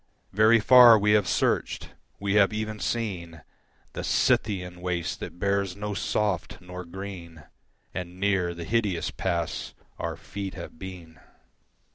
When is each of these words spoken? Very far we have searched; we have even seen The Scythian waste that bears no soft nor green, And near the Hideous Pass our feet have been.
Very 0.33 0.59
far 0.59 0.97
we 0.97 1.11
have 1.11 1.27
searched; 1.27 1.89
we 2.19 2.33
have 2.33 2.51
even 2.51 2.79
seen 2.79 3.43
The 3.93 4.03
Scythian 4.03 4.81
waste 4.81 5.19
that 5.19 5.37
bears 5.37 5.75
no 5.75 5.93
soft 5.93 6.59
nor 6.59 6.85
green, 6.85 7.43
And 7.93 8.19
near 8.19 8.55
the 8.55 8.63
Hideous 8.65 9.11
Pass 9.11 9.75
our 9.99 10.17
feet 10.17 10.55
have 10.55 10.79
been. 10.79 11.19